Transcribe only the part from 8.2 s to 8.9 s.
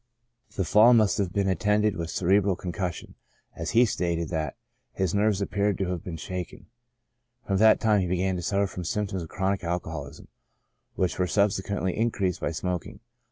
to suffer from